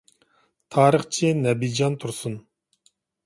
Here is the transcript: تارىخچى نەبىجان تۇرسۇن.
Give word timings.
تارىخچى 0.75 1.29
نەبىجان 1.43 1.99
تۇرسۇن. 2.05 2.39